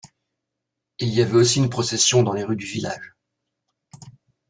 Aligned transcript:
Il 0.97 1.09
y 1.09 1.21
avait 1.21 1.35
aussi 1.37 1.59
une 1.59 1.69
procession 1.69 2.23
dans 2.23 2.33
les 2.33 2.43
rues 2.43 2.55
du 2.55 2.65
village. 2.65 3.13